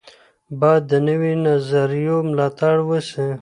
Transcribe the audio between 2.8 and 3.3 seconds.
وسي.